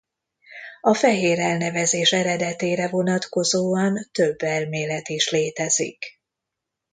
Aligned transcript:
A 0.81 0.93
fehér 0.93 1.39
elnevezés 1.39 2.11
eredetére 2.11 2.89
vonatkozóan 2.89 3.95
több 4.11 4.41
elmélet 4.43 5.09
is 5.09 5.29
létezik. 5.29 6.05